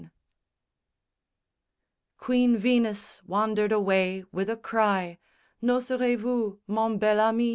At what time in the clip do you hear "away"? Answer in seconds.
3.71-4.23